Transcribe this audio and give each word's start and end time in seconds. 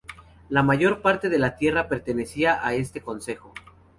La 0.49 0.63
mayor 0.63 1.03
parte 1.03 1.29
de 1.29 1.37
la 1.37 1.55
tierra 1.55 1.87
pertenecía 1.87 2.65
a 2.65 2.73
este 2.73 3.01
Concejo. 3.01 3.53